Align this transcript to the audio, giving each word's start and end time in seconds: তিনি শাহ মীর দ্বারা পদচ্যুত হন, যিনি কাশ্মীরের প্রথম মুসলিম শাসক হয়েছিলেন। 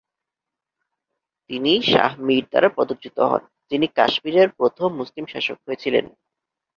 তিনি 1.49 1.73
শাহ 1.91 2.11
মীর 2.27 2.43
দ্বারা 2.49 2.69
পদচ্যুত 2.77 3.17
হন, 3.21 3.43
যিনি 3.71 3.87
কাশ্মীরের 3.97 4.49
প্রথম 4.49 4.89
মুসলিম 4.97 5.25
শাসক 5.25 5.57
হয়েছিলেন। 5.65 6.05